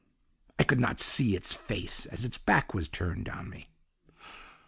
"'I 0.57 0.63
could 0.63 0.79
not 0.79 0.99
see 0.99 1.35
its 1.35 1.53
face 1.53 2.07
as 2.07 2.25
its 2.25 2.39
back 2.39 2.73
was 2.73 2.87
turned 2.87 3.29
on 3.29 3.51
me. 3.51 3.69